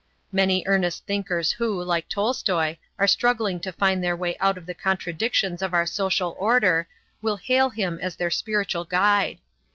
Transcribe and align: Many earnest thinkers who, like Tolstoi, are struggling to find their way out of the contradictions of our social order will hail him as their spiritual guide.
Many 0.31 0.63
earnest 0.65 1.05
thinkers 1.05 1.51
who, 1.51 1.79
like 1.83 2.09
Tolstoi, 2.09 2.79
are 2.97 3.05
struggling 3.05 3.59
to 3.59 3.71
find 3.71 4.03
their 4.03 4.15
way 4.15 4.35
out 4.39 4.57
of 4.57 4.65
the 4.65 4.73
contradictions 4.73 5.61
of 5.61 5.75
our 5.75 5.85
social 5.85 6.35
order 6.39 6.87
will 7.21 7.37
hail 7.37 7.69
him 7.69 7.99
as 8.01 8.15
their 8.15 8.31
spiritual 8.31 8.83
guide. 8.85 9.37